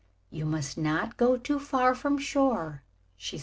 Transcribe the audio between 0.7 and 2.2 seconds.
not go too far from